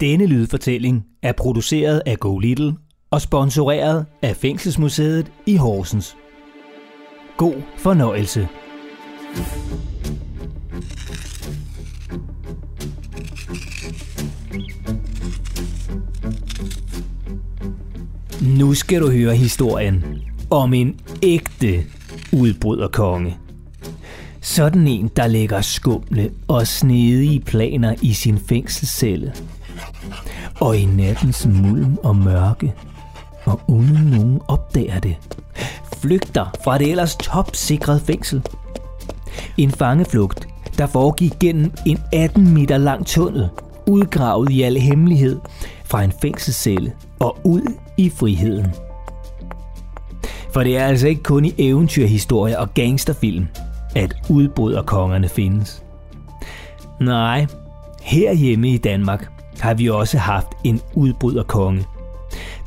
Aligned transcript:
Denne 0.00 0.26
lydfortælling 0.26 1.04
er 1.22 1.32
produceret 1.32 2.02
af 2.06 2.18
Go 2.18 2.38
Little 2.38 2.74
og 3.10 3.20
sponsoreret 3.20 4.06
af 4.22 4.36
Fængselsmuseet 4.36 5.32
i 5.46 5.56
Horsens. 5.56 6.16
God 7.36 7.62
fornøjelse. 7.78 8.48
Nu 18.58 18.74
skal 18.74 19.00
du 19.00 19.10
høre 19.10 19.34
historien 19.36 20.04
om 20.50 20.74
en 20.74 21.00
ægte 21.22 21.84
udbryderkonge. 22.32 23.36
Sådan 24.40 24.86
en, 24.86 25.10
der 25.16 25.26
lægger 25.26 25.60
skumle 25.60 26.30
og 26.48 26.66
snedige 26.66 27.40
planer 27.40 27.94
i 28.02 28.12
sin 28.12 28.38
fængselscelle. 28.38 29.32
Og 30.60 30.76
i 30.76 30.84
nattens 30.84 31.46
mulm 31.46 31.96
og 32.02 32.16
mørke, 32.16 32.74
og 33.44 33.60
uden 33.68 34.10
nogen 34.10 34.40
opdager 34.48 35.00
det, 35.00 35.16
flygter 35.96 36.46
fra 36.64 36.78
det 36.78 36.90
ellers 36.90 37.16
topsikrede 37.16 38.00
fængsel. 38.00 38.42
En 39.56 39.70
fangeflugt, 39.70 40.48
der 40.78 40.86
foregik 40.86 41.32
gennem 41.40 41.72
en 41.86 41.98
18 42.12 42.54
meter 42.54 42.78
lang 42.78 43.06
tunnel, 43.06 43.48
udgravet 43.86 44.50
i 44.50 44.62
al 44.62 44.76
hemmelighed 44.76 45.40
fra 45.84 46.02
en 46.02 46.12
fængselscelle 46.22 46.92
og 47.18 47.38
ud 47.44 47.72
i 47.96 48.10
friheden. 48.10 48.66
For 50.52 50.62
det 50.62 50.76
er 50.76 50.86
altså 50.86 51.08
ikke 51.08 51.22
kun 51.22 51.44
i 51.44 51.54
eventyrhistorier 51.58 52.58
og 52.58 52.74
gangsterfilm, 52.74 53.46
at 53.96 54.16
udbryderkongerne 54.28 55.28
findes. 55.28 55.82
Nej, 57.00 57.46
herhjemme 58.02 58.68
i 58.68 58.78
Danmark 58.78 59.35
har 59.60 59.74
vi 59.74 59.88
også 59.88 60.18
haft 60.18 60.48
en 60.64 60.80
udbryderkonge, 60.94 61.84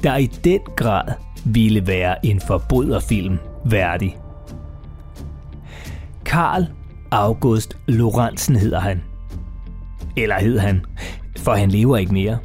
der 0.04 0.16
i 0.16 0.26
den 0.26 0.60
grad 0.76 1.14
ville 1.46 1.88
være 1.88 2.26
en 2.26 2.42
forbryderfilm 2.48 3.38
værdig. 3.66 4.18
Karl 6.26 6.66
August 7.12 7.78
Lorentzen 7.88 8.56
hedder 8.56 8.80
han. 8.80 9.04
Eller 10.18 10.40
hed 10.40 10.60
han, 10.60 10.86
for 11.38 11.54
han 11.54 11.70
lever 11.70 11.98
ikke 11.98 12.14
mere. 12.14 12.38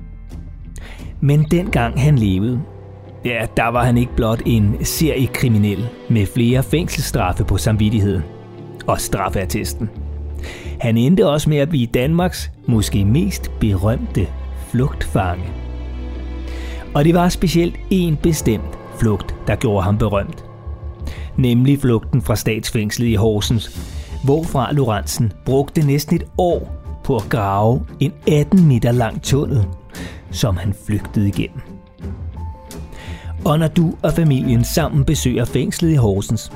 Men 1.20 1.46
dengang 1.50 2.00
han 2.00 2.18
levede, 2.18 2.62
ja, 3.24 3.46
der 3.56 3.68
var 3.68 3.84
han 3.84 3.98
ikke 3.98 4.16
blot 4.16 4.42
en 4.46 4.84
seriekriminel 4.84 5.88
med 6.10 6.26
flere 6.26 6.62
fængselsstraffe 6.62 7.44
på 7.44 7.56
samvittigheden 7.56 8.22
og 8.86 9.00
straffeattesten. 9.00 9.90
Han 10.84 10.96
endte 10.96 11.28
også 11.28 11.50
med 11.50 11.58
at 11.58 11.68
blive 11.68 11.86
Danmarks 11.86 12.52
måske 12.66 13.04
mest 13.04 13.50
berømte 13.60 14.26
flugtfange. 14.68 15.44
Og 16.94 17.04
det 17.04 17.14
var 17.14 17.28
specielt 17.28 17.76
en 17.90 18.16
bestemt 18.16 18.78
flugt, 18.98 19.34
der 19.46 19.56
gjorde 19.56 19.82
ham 19.82 19.98
berømt. 19.98 20.44
Nemlig 21.36 21.80
flugten 21.80 22.22
fra 22.22 22.36
statsfængslet 22.36 23.06
i 23.06 23.14
Horsens, 23.14 23.90
hvorfra 24.24 24.72
Lorentzen 24.72 25.32
brugte 25.44 25.86
næsten 25.86 26.16
et 26.16 26.26
år 26.38 26.72
på 27.04 27.16
at 27.16 27.28
grave 27.28 27.86
en 28.00 28.12
18 28.28 28.68
meter 28.68 28.92
lang 28.92 29.22
tunnel, 29.22 29.64
som 30.30 30.56
han 30.56 30.74
flygtede 30.86 31.28
igennem. 31.28 31.60
Og 33.44 33.58
når 33.58 33.68
du 33.68 33.94
og 34.02 34.12
familien 34.12 34.64
sammen 34.64 35.04
besøger 35.04 35.44
fængslet 35.44 35.90
i 35.90 35.96
Horsens, 35.96 36.52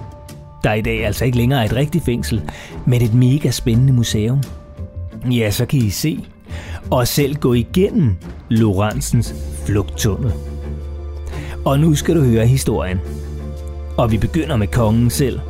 der 0.64 0.72
i 0.72 0.80
dag 0.80 1.06
altså 1.06 1.24
ikke 1.24 1.36
længere 1.36 1.60
er 1.60 1.64
et 1.64 1.76
rigtigt 1.76 2.04
fængsel, 2.04 2.42
men 2.86 3.02
et 3.02 3.14
mega 3.14 3.50
spændende 3.50 3.92
museum, 3.92 4.42
ja, 5.30 5.50
så 5.50 5.66
kan 5.66 5.78
I 5.78 5.90
se 5.90 6.24
og 6.90 7.08
selv 7.08 7.34
gå 7.36 7.54
igennem 7.54 8.16
Lorentzens 8.48 9.34
flugttunnel. 9.66 10.32
Og 11.64 11.80
nu 11.80 11.94
skal 11.94 12.16
du 12.16 12.24
høre 12.24 12.46
historien. 12.46 13.00
Og 13.98 14.10
vi 14.10 14.18
begynder 14.18 14.56
med 14.56 14.66
kongen 14.66 15.10
selv. 15.10 15.40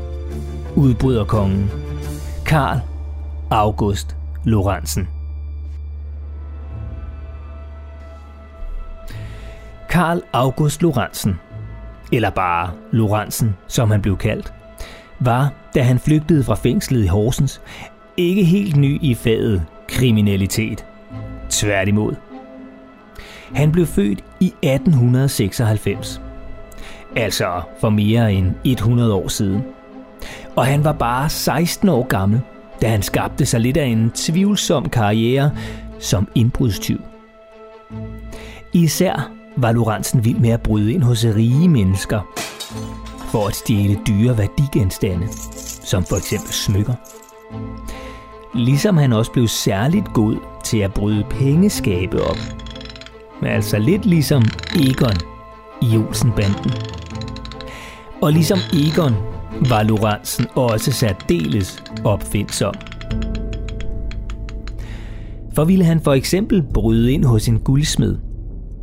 Udbryder 0.76 1.24
kongen. 1.24 1.70
Karl 2.46 2.78
August 3.50 4.16
Lorentzen. 4.44 5.08
Karl 9.90 10.22
August 10.32 10.82
Lorentzen, 10.82 11.40
eller 12.12 12.30
bare 12.30 12.70
Lorentzen, 12.90 13.56
som 13.68 13.90
han 13.90 14.02
blev 14.02 14.16
kaldt, 14.16 14.52
var, 15.20 15.52
da 15.74 15.82
han 15.82 15.98
flygtede 15.98 16.44
fra 16.44 16.54
fængslet 16.54 17.04
i 17.04 17.06
Horsens, 17.06 17.60
ikke 18.16 18.44
helt 18.44 18.76
ny 18.76 18.98
i 19.02 19.14
faget 19.14 19.64
kriminalitet. 19.88 20.84
Tværtimod. 21.50 22.14
Han 23.52 23.72
blev 23.72 23.86
født 23.86 24.24
i 24.40 24.46
1896. 24.46 26.20
Altså 27.16 27.60
for 27.80 27.90
mere 27.90 28.32
end 28.32 28.54
100 28.64 29.14
år 29.14 29.28
siden. 29.28 29.62
Og 30.56 30.66
han 30.66 30.84
var 30.84 30.92
bare 30.92 31.28
16 31.28 31.88
år 31.88 32.06
gammel, 32.06 32.40
da 32.82 32.88
han 32.88 33.02
skabte 33.02 33.46
sig 33.46 33.60
lidt 33.60 33.76
af 33.76 33.86
en 33.86 34.10
tvivlsom 34.10 34.88
karriere 34.88 35.50
som 35.98 36.28
indbrudstyv. 36.34 37.00
Især 38.72 39.30
var 39.56 39.72
Lorentzen 39.72 40.24
vild 40.24 40.38
med 40.38 40.50
at 40.50 40.62
bryde 40.62 40.92
ind 40.92 41.02
hos 41.02 41.24
rige 41.24 41.68
mennesker 41.68 42.20
for 43.28 43.46
at 43.48 43.56
stjæle 43.56 43.98
dyre 44.06 44.38
værdigenstande, 44.38 45.28
som 45.84 46.04
for 46.04 46.16
eksempel 46.16 46.52
smykker. 46.52 46.94
Ligesom 48.54 48.96
han 48.96 49.12
også 49.12 49.32
blev 49.32 49.48
særligt 49.48 50.12
god 50.14 50.36
til 50.64 50.78
at 50.78 50.94
bryde 50.94 51.24
pengeskabe 51.30 52.22
op. 52.22 52.38
Men 53.40 53.50
altså 53.50 53.78
lidt 53.78 54.06
ligesom 54.06 54.42
Egon 54.76 55.16
i 55.82 55.96
Olsenbanden. 55.96 56.72
Og 58.22 58.32
ligesom 58.32 58.58
Egon 58.72 59.14
var 59.68 59.82
Lorentzen 59.82 60.46
også 60.54 60.92
særdeles 60.92 61.84
opfindsom. 62.04 62.74
For 65.54 65.64
ville 65.64 65.84
han 65.84 66.00
for 66.00 66.12
eksempel 66.12 66.62
bryde 66.74 67.12
ind 67.12 67.24
hos 67.24 67.48
en 67.48 67.60
guldsmed, 67.60 68.16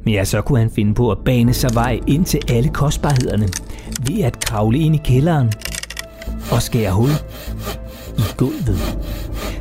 ja, 0.07 0.23
så 0.23 0.41
kunne 0.41 0.59
han 0.59 0.69
finde 0.69 0.93
på 0.93 1.11
at 1.11 1.17
bane 1.25 1.53
sig 1.53 1.69
vej 1.73 1.99
ind 2.07 2.25
til 2.25 2.39
alle 2.49 2.69
kostbarhederne 2.69 3.47
ved 4.07 4.23
at 4.23 4.39
kravle 4.39 4.77
ind 4.77 4.95
i 4.95 5.01
kælderen 5.03 5.51
og 6.51 6.61
skære 6.61 6.91
hul 6.91 7.09
i 8.17 8.23
gulvet, 8.37 8.97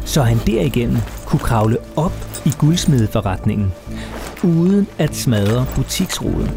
så 0.05 0.22
han 0.22 0.37
derigennem 0.47 0.97
kunne 1.27 1.41
kravle 1.41 1.77
op 1.97 2.12
i 2.47 2.53
guldsmedeforretningen, 2.59 3.72
uden 4.44 4.87
at 4.99 5.15
smadre 5.15 5.66
butiksruden. 5.75 6.50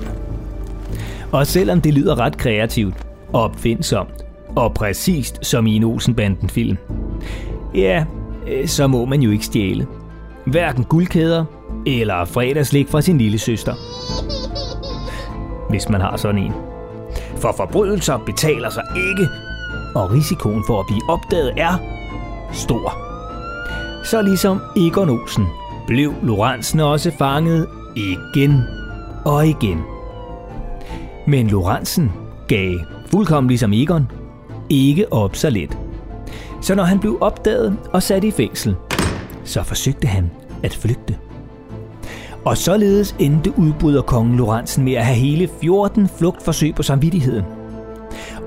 Og 1.32 1.48
selvom 1.48 1.82
det 1.82 1.94
lyder 1.94 2.20
ret 2.20 2.38
kreativt 2.38 2.96
opfindsomt, 3.34 4.26
og 4.56 4.74
præcist 4.74 5.46
som 5.46 5.68
i 5.68 5.76
en 5.76 5.84
Olsenbanden-film, 5.84 6.78
ja, 7.76 8.06
øh, 8.48 8.68
så 8.68 8.88
må 8.88 9.06
man 9.06 9.22
jo 9.22 9.32
ikke 9.32 9.46
stjæle. 9.46 9.88
Hverken 10.52 10.84
guldkæder 10.84 11.46
eller 11.86 12.26
fredagslik 12.26 12.90
fra 12.90 13.02
sin 13.02 13.18
lille 13.18 13.40
søster. 13.40 13.74
Hvis 15.70 15.90
man 15.90 16.02
har 16.02 16.18
sådan 16.18 16.42
en. 16.42 16.54
For 17.38 17.54
forbrydelser 17.58 18.18
betaler 18.18 18.70
sig 18.70 18.84
ikke, 18.96 19.30
og 19.96 20.12
risikoen 20.12 20.64
for 20.68 20.80
at 20.80 20.86
blive 20.88 21.02
opdaget 21.10 21.54
er 21.58 21.78
stor. 22.54 22.98
Så 24.06 24.22
ligesom 24.22 24.62
Egon 24.78 25.10
Olsen 25.10 25.46
blev 25.88 26.14
Lorentzen 26.24 26.80
også 26.80 27.12
fanget 27.12 27.68
igen 27.96 28.64
og 29.26 29.48
igen. 29.48 29.82
Men 31.28 31.48
Lorentzen 31.48 32.12
gav, 32.48 32.80
fuldkommen 33.12 33.48
ligesom 33.48 33.74
Egon, 33.74 34.12
ikke 34.70 35.14
op 35.14 35.36
så 35.36 35.50
let. 35.50 35.78
Så 36.62 36.76
når 36.76 36.84
han 36.84 37.00
blev 37.00 37.18
opdaget 37.22 37.78
og 37.94 38.04
sat 38.04 38.24
i 38.24 38.32
fængsel, 38.32 38.76
så 39.48 39.64
forsøgte 39.64 40.08
han 40.08 40.32
at 40.64 40.76
flygte. 40.76 41.18
Og 42.46 42.58
således 42.58 43.16
endte 43.20 43.60
udbryder 43.60 44.02
kongen 44.02 44.38
Lorentzen 44.38 44.84
med 44.84 44.94
at 44.94 45.06
have 45.06 45.18
hele 45.18 45.50
14 45.62 46.10
flugtforsøg 46.18 46.76
på 46.76 46.84
samvittigheden. 46.84 47.46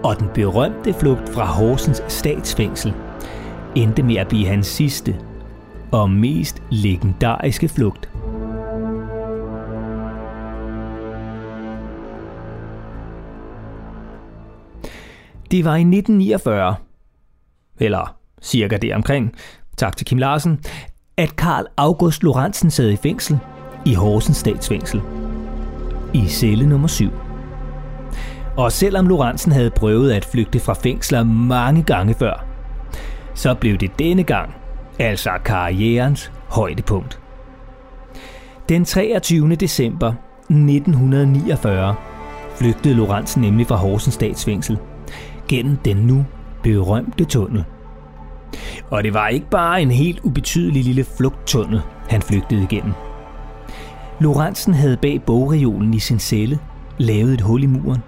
Og 0.02 0.18
den 0.18 0.28
berømte 0.34 0.92
flugt 0.92 1.28
fra 1.28 1.44
Horsens 1.44 2.02
statsfængsel 2.08 2.94
endte 3.74 4.02
med 4.02 4.16
at 4.16 4.28
blive 4.28 4.46
hans 4.46 4.66
sidste 4.66 5.16
og 5.92 6.10
mest 6.10 6.62
legendariske 6.70 7.68
flugt. 7.68 8.10
Det 15.50 15.64
var 15.64 15.76
i 15.76 15.80
1949, 15.80 16.76
eller 17.80 18.16
cirka 18.42 18.76
deromkring, 18.76 19.34
tak 19.76 19.96
til 19.96 20.06
Kim 20.06 20.18
Larsen, 20.18 20.60
at 21.20 21.36
Karl 21.36 21.66
August 21.76 22.22
Lorentzen 22.22 22.70
sad 22.70 22.90
i 22.90 22.96
fængsel 22.96 23.38
i 23.84 23.94
Horsens 23.94 24.36
statsfængsel. 24.36 25.02
I 26.14 26.26
celle 26.28 26.66
nummer 26.66 26.88
7. 26.88 27.10
Og 28.56 28.72
selvom 28.72 29.06
Lorentzen 29.06 29.52
havde 29.52 29.70
prøvet 29.70 30.12
at 30.12 30.24
flygte 30.24 30.60
fra 30.60 30.74
fængsler 30.74 31.22
mange 31.24 31.82
gange 31.82 32.14
før, 32.14 32.44
så 33.34 33.54
blev 33.54 33.76
det 33.76 33.98
denne 33.98 34.22
gang 34.22 34.54
altså 34.98 35.30
karrierens 35.44 36.32
højdepunkt. 36.48 37.20
Den 38.68 38.84
23. 38.84 39.54
december 39.54 40.12
1949 40.48 41.94
flygtede 42.56 42.94
Lorentzen 42.94 43.42
nemlig 43.42 43.66
fra 43.66 43.76
Horsens 43.76 44.14
statsfængsel 44.14 44.78
gennem 45.48 45.76
den 45.76 45.96
nu 45.96 46.24
berømte 46.62 47.24
tunnel. 47.24 47.64
Og 48.90 49.04
det 49.04 49.14
var 49.14 49.28
ikke 49.28 49.50
bare 49.50 49.82
en 49.82 49.90
helt 49.90 50.20
ubetydelig 50.22 50.84
lille 50.84 51.04
flugttunnel, 51.04 51.80
han 52.08 52.22
flygtede 52.22 52.62
igennem. 52.62 52.92
Lorentzen 54.20 54.74
havde 54.74 54.96
bag 54.96 55.22
bogreolen 55.22 55.94
i 55.94 55.98
sin 55.98 56.18
celle 56.18 56.58
lavet 56.98 57.34
et 57.34 57.40
hul 57.40 57.62
i 57.62 57.66
muren, 57.66 58.02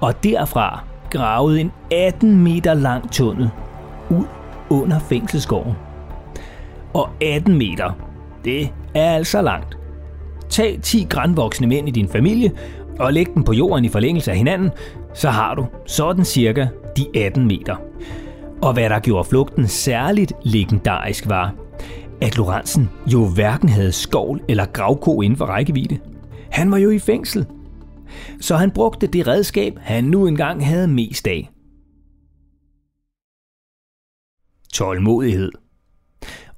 og 0.00 0.24
derfra 0.24 0.84
gravet 1.10 1.60
en 1.60 1.72
18 1.92 2.36
meter 2.36 2.74
lang 2.74 3.12
tunnel 3.12 3.50
ud 4.10 4.24
under 4.70 4.98
fængselsgården. 4.98 5.72
Og 6.94 7.08
18 7.22 7.58
meter, 7.58 7.92
det 8.44 8.72
er 8.94 9.10
altså 9.10 9.42
langt. 9.42 9.76
Tag 10.48 10.78
10 10.82 11.06
grænvoksne 11.10 11.66
mænd 11.66 11.88
i 11.88 11.90
din 11.90 12.08
familie 12.08 12.52
og 12.98 13.12
læg 13.12 13.26
dem 13.34 13.44
på 13.44 13.52
jorden 13.52 13.84
i 13.84 13.88
forlængelse 13.88 14.30
af 14.30 14.36
hinanden, 14.36 14.70
så 15.14 15.30
har 15.30 15.54
du 15.54 15.66
sådan 15.86 16.24
cirka 16.24 16.66
de 16.96 17.24
18 17.24 17.46
meter. 17.46 17.89
Og 18.62 18.72
hvad 18.72 18.90
der 18.90 19.00
gjorde 19.00 19.28
flugten 19.28 19.68
særligt 19.68 20.32
legendarisk 20.42 21.28
var, 21.28 21.54
at 22.20 22.36
Lorentzen 22.36 22.88
jo 23.06 23.28
hverken 23.28 23.68
havde 23.68 23.92
skovl 23.92 24.40
eller 24.48 24.66
gravko 24.66 25.22
inden 25.22 25.36
for 25.36 25.44
rækkevidde. 25.44 25.98
Han 26.50 26.70
var 26.70 26.76
jo 26.76 26.90
i 26.90 26.98
fængsel. 26.98 27.46
Så 28.40 28.56
han 28.56 28.70
brugte 28.70 29.06
det 29.06 29.26
redskab, 29.26 29.78
han 29.78 30.04
nu 30.04 30.26
engang 30.26 30.66
havde 30.66 30.88
mest 30.88 31.26
af. 31.26 31.50
Tålmodighed. 34.72 35.52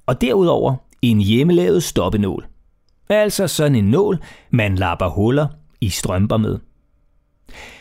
Og 0.07 0.21
derudover 0.21 0.75
en 1.03 1.21
hjemmelavet 1.21 1.83
stoppenål. 1.83 2.47
Altså 3.09 3.47
sådan 3.47 3.77
en 3.77 3.85
nål, 3.85 4.19
man 4.51 4.75
lapper 4.75 5.09
huller 5.09 5.49
i 5.81 5.89
strømper 5.89 6.37
med. 6.37 6.59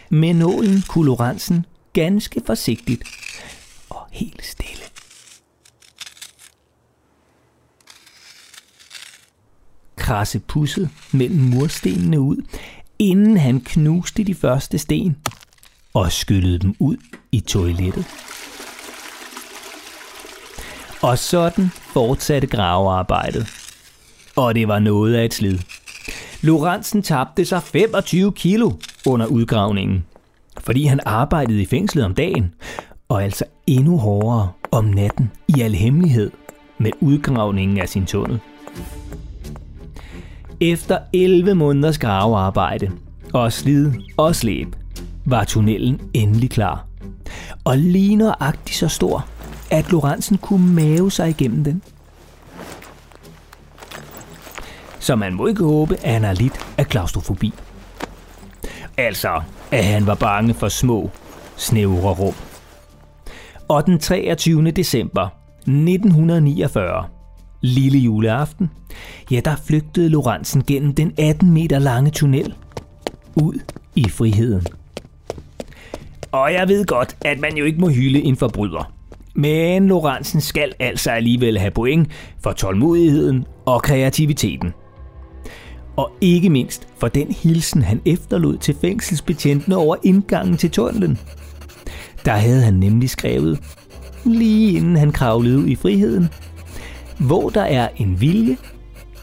Med 0.10 0.34
nålen 0.34 0.84
kunne 0.90 1.06
Lorentzen 1.06 1.66
ganske 1.94 2.42
forsigtigt 2.46 3.04
helt 4.12 4.46
stille 4.46 4.84
krasse 10.12 10.40
pusset 10.40 10.90
mellem 11.12 11.40
murstenene 11.40 12.20
ud, 12.20 12.38
inden 13.00 13.38
han 13.38 13.62
knuste 13.62 14.24
de 14.24 14.36
første 14.36 14.78
sten 14.78 15.18
og 15.94 16.12
skyllede 16.12 16.60
dem 16.60 16.76
ud 16.80 16.98
i 17.32 17.40
toilettet. 17.40 18.06
Og 21.02 21.18
sådan 21.18 21.70
fortsatte 21.70 22.48
gravearbejdet. 22.48 23.48
Og 24.36 24.56
det 24.56 24.68
var 24.68 24.80
noget 24.80 25.16
af 25.16 25.26
et 25.26 25.34
slid. 25.34 25.60
Lorentzen 26.42 27.02
tabte 27.02 27.46
sig 27.46 27.64
25 27.64 28.34
kilo 28.34 28.72
under 29.06 29.26
udgravningen, 29.26 30.06
fordi 30.60 30.86
han 30.86 31.00
arbejdede 31.06 31.62
i 31.62 31.66
fængslet 31.66 32.06
om 32.06 32.16
dagen, 32.16 32.54
og 33.10 33.24
altså 33.24 33.46
endnu 33.72 33.98
hårdere 33.98 34.52
om 34.72 34.86
natten 34.86 35.32
i 35.48 35.62
al 35.62 35.74
hemmelighed 35.76 36.32
med 36.78 36.92
udgravningen 37.00 37.78
af 37.78 37.90
sin 37.90 38.06
tunnel. 38.06 38.40
Efter 40.62 41.00
11 41.14 41.56
måneders 41.56 41.98
gravearbejde 41.98 42.92
og 43.34 43.54
slid 43.54 43.92
og 44.18 44.36
slæb, 44.36 44.76
var 45.26 45.44
tunnelen 45.44 46.02
endelig 46.14 46.50
klar. 46.50 46.86
Og 47.64 47.78
lige 47.78 48.16
nøjagtigt 48.16 48.78
så 48.78 48.88
stor, 48.88 49.26
at 49.70 49.92
Lorentzen 49.92 50.38
kunne 50.38 50.74
mave 50.74 51.12
sig 51.12 51.30
igennem 51.30 51.64
den. 51.64 51.82
Så 55.00 55.16
man 55.16 55.34
må 55.34 55.48
ikke 55.48 55.64
håbe, 55.64 55.96
at 55.96 56.14
han 56.14 56.24
har 56.24 56.34
lidt 56.34 56.68
af 56.78 56.88
klaustrofobi. 56.88 57.54
Altså, 58.98 59.42
at 59.72 59.86
han 59.86 60.08
var 60.08 60.16
bange 60.16 60.54
for 60.54 60.70
små, 60.70 61.10
snævre 61.56 62.14
rum. 62.14 62.34
Og 63.72 63.86
den 63.86 64.00
23. 64.00 64.72
december 64.72 65.28
1949 65.60 67.06
lille 67.62 68.00
juleaften, 68.00 68.72
ja, 69.32 69.40
der 69.46 69.56
flygtede 69.56 70.10
Lorentzen 70.10 70.64
gennem 70.68 70.94
den 70.94 71.14
18 71.18 71.52
meter 71.52 71.80
lange 71.80 72.12
tunnel 72.12 72.54
ud 73.36 73.60
i 73.96 74.10
friheden. 74.10 74.68
Og 76.32 76.54
jeg 76.54 76.68
ved 76.68 76.86
godt, 76.86 77.16
at 77.22 77.40
man 77.40 77.58
jo 77.58 77.66
ikke 77.66 77.80
må 77.80 77.90
hylde 77.90 78.22
en 78.22 78.36
forbryder. 78.36 78.94
Men 79.36 79.88
Lorentzen 79.88 80.42
skal 80.42 80.74
altså 80.80 81.12
alligevel 81.12 81.60
have 81.60 81.72
point 81.72 82.12
for 82.44 82.52
tålmodigheden 82.52 83.46
og 83.66 83.82
kreativiteten. 83.82 84.74
Og 85.96 86.12
ikke 86.22 86.50
mindst 86.50 86.88
for 86.98 87.08
den 87.08 87.32
hilsen, 87.32 87.82
han 87.82 88.02
efterlod 88.06 88.58
til 88.58 88.76
fængselsbetjentene 88.82 89.76
over 89.78 89.96
indgangen 90.04 90.58
til 90.58 90.72
tunnelen. 90.72 91.20
Der 92.26 92.32
havde 92.32 92.64
han 92.64 92.74
nemlig 92.74 93.10
skrevet, 93.10 93.60
lige 94.26 94.78
inden 94.78 94.96
han 94.96 95.12
kravlede 95.12 95.58
ud 95.58 95.68
i 95.68 95.76
friheden, 95.76 96.30
hvor 97.20 97.50
der 97.50 97.62
er 97.62 97.90
en 97.98 98.22
vilje, 98.22 98.58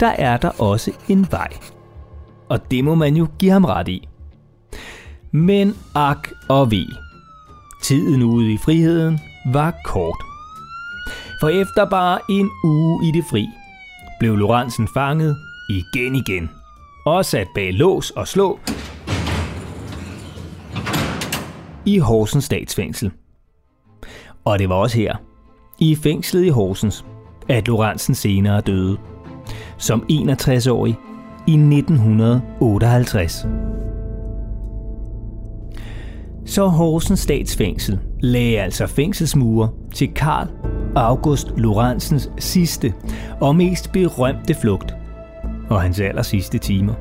der 0.01 0.09
er 0.09 0.37
der 0.37 0.61
også 0.61 0.93
en 1.09 1.27
vej. 1.31 1.49
Og 2.49 2.71
det 2.71 2.85
må 2.85 2.95
man 2.95 3.17
jo 3.17 3.29
give 3.39 3.53
ham 3.53 3.65
ret 3.65 3.89
i. 3.89 4.09
Men 5.33 5.75
ak 5.95 6.29
og 6.49 6.71
vi. 6.71 6.87
Tiden 7.83 8.23
ude 8.23 8.53
i 8.53 8.59
friheden 8.65 9.19
var 9.53 9.75
kort. 9.85 10.23
For 11.41 11.49
efter 11.49 11.85
bare 11.91 12.19
en 12.31 12.51
uge 12.65 13.09
i 13.09 13.13
det 13.13 13.25
fri, 13.31 13.47
blev 14.21 14.37
Lorentzen 14.37 14.89
fanget 14.95 15.37
igen 15.69 16.15
igen 16.15 16.51
og 17.07 17.25
sat 17.25 17.49
bag 17.55 17.73
lås 17.73 18.11
og 18.11 18.29
slå 18.29 18.61
i 21.89 21.99
Horsens 21.99 22.45
statsfængsel. 22.45 23.11
Og 24.45 24.59
det 24.59 24.69
var 24.69 24.75
også 24.75 24.97
her, 24.97 25.17
i 25.79 25.95
fængslet 25.95 26.45
i 26.45 26.49
Horsens, 26.49 27.05
at 27.49 27.69
Lorentzen 27.69 28.15
senere 28.15 28.61
døde, 28.61 28.99
som 29.79 30.05
61-årig 30.13 30.97
i 31.47 31.53
1958. 31.53 33.47
Så 36.47 36.67
Horsens 36.67 37.21
statsfængsel 37.21 37.99
lagde 38.21 38.61
altså 38.61 38.87
fængselsmure 38.87 39.71
til 39.95 40.15
Karl 40.15 40.49
August 40.97 41.53
Lorentzens 41.57 42.31
sidste 42.39 42.95
og 43.41 43.57
mest 43.57 43.93
berømte 43.93 44.55
flugt 44.55 44.95
og 45.71 45.83
hans 45.83 46.01
aller 46.01 46.23
sidste 46.23 46.59
timer. 46.59 46.95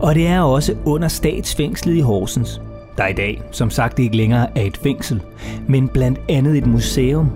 Og 0.00 0.14
det 0.14 0.26
er 0.26 0.40
også 0.40 0.76
under 0.84 1.08
statsfængslet 1.08 1.94
i 1.94 2.00
Horsens, 2.00 2.60
der 2.98 3.06
i 3.06 3.12
dag 3.12 3.42
som 3.50 3.70
sagt 3.70 3.98
ikke 3.98 4.16
længere 4.16 4.58
er 4.58 4.62
et 4.62 4.76
fængsel, 4.76 5.22
men 5.68 5.88
blandt 5.88 6.20
andet 6.28 6.58
et 6.58 6.66
museum 6.66 7.30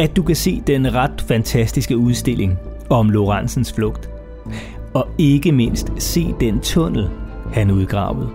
at 0.00 0.16
du 0.16 0.22
kan 0.22 0.36
se 0.36 0.62
den 0.66 0.94
ret 0.94 1.24
fantastiske 1.28 1.96
udstilling 1.96 2.58
om 2.90 3.10
Lorentzens 3.10 3.72
flugt. 3.72 4.10
Og 4.94 5.08
ikke 5.18 5.52
mindst 5.52 5.92
se 5.98 6.34
den 6.40 6.60
tunnel, 6.60 7.10
han 7.52 7.70
udgravede. 7.70 8.30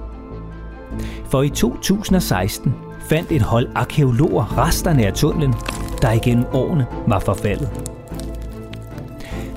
For 1.30 1.42
i 1.42 1.50
2016 1.50 2.74
fandt 3.10 3.32
et 3.32 3.42
hold 3.42 3.68
arkeologer 3.76 4.58
resterne 4.58 5.06
af 5.06 5.14
tunnelen, 5.14 5.54
der 6.02 6.12
igennem 6.12 6.46
årene 6.54 6.86
var 7.08 7.20
forfaldet. 7.20 7.70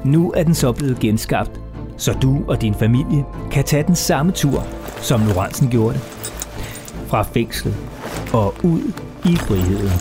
Nu 0.04 0.32
er 0.36 0.42
den 0.42 0.54
så 0.54 0.72
blevet 0.72 0.98
genskabt, 0.98 1.60
så 1.96 2.12
du 2.12 2.38
og 2.48 2.62
din 2.62 2.74
familie 2.74 3.24
kan 3.50 3.64
tage 3.64 3.82
den 3.82 3.94
samme 3.94 4.32
tur, 4.32 4.64
som 5.00 5.20
Lorentzen 5.26 5.70
gjorde 5.70 5.94
det. 5.94 6.02
Fra 7.08 7.22
fængsel 7.22 7.74
og 8.32 8.54
ud 8.64 8.80
i 9.24 9.36
friheden. 9.36 10.00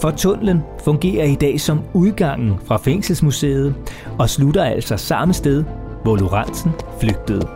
For 0.00 0.10
tunnelen 0.10 0.62
fungerer 0.84 1.24
i 1.24 1.34
dag 1.34 1.60
som 1.60 1.80
udgangen 1.94 2.58
fra 2.64 2.76
fængselsmuseet 2.76 3.74
og 4.18 4.30
slutter 4.30 4.64
altså 4.64 4.96
samme 4.96 5.34
sted, 5.34 5.64
hvor 6.02 6.16
Lorentzen 6.16 6.70
flygtede. 7.00 7.48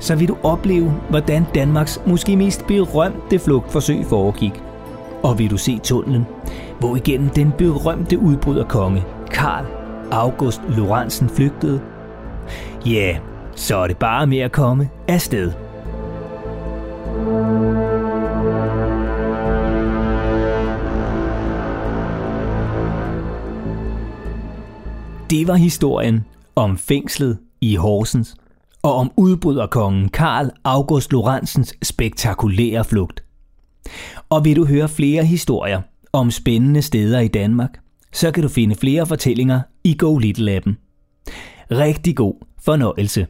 Så 0.00 0.16
vil 0.16 0.28
du 0.28 0.36
opleve, 0.42 0.94
hvordan 1.10 1.46
Danmarks 1.54 2.00
måske 2.06 2.36
mest 2.36 2.66
berømte 2.66 3.38
flugtforsøg 3.38 4.06
foregik. 4.06 4.62
Og 5.22 5.38
vil 5.38 5.50
du 5.50 5.56
se 5.56 5.78
tunnelen, 5.78 6.26
hvor 6.80 6.96
igennem 6.96 7.28
den 7.28 7.52
berømte 7.58 8.18
udbryderkonge 8.18 9.04
Karl 9.30 9.64
August 10.10 10.60
Lorentzen 10.68 11.28
flygtede. 11.28 11.80
Ja, 12.86 13.18
så 13.58 13.76
er 13.76 13.86
det 13.86 13.96
bare 13.98 14.26
med 14.26 14.38
at 14.38 14.52
komme 14.52 14.90
afsted. 15.08 15.52
Det 25.30 25.48
var 25.48 25.54
historien 25.54 26.24
om 26.56 26.78
fængslet 26.78 27.38
i 27.60 27.76
Horsens 27.76 28.36
og 28.82 28.94
om 28.94 29.12
udbryderkongen 29.16 30.08
Karl 30.08 30.50
August 30.64 31.12
Lorentzens 31.12 31.74
spektakulære 31.82 32.84
flugt. 32.84 33.24
Og 34.30 34.44
vil 34.44 34.56
du 34.56 34.64
høre 34.66 34.88
flere 34.88 35.24
historier 35.24 35.82
om 36.12 36.30
spændende 36.30 36.82
steder 36.82 37.20
i 37.20 37.28
Danmark, 37.28 37.80
så 38.12 38.30
kan 38.30 38.42
du 38.42 38.48
finde 38.48 38.74
flere 38.74 39.06
fortællinger 39.06 39.60
i 39.84 39.96
Go 39.98 40.18
Little 40.18 40.52
appen. 40.52 40.76
Rigtig 41.70 42.16
god 42.16 42.34
fornøjelse. 42.64 43.26